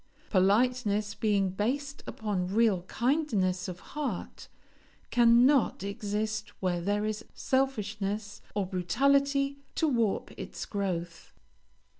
Politeness, 0.31 1.13
being 1.13 1.51
based 1.51 2.01
upon 2.07 2.47
real 2.47 2.81
kindness 2.87 3.67
of 3.67 3.79
heart, 3.93 4.47
cannot 5.11 5.83
exist 5.83 6.49
where 6.59 6.81
there 6.81 7.05
is 7.05 7.23
selfishness 7.35 8.41
or 8.55 8.65
brutality 8.65 9.59
to 9.75 9.87
warp 9.87 10.31
its 10.37 10.65
growth. 10.65 11.33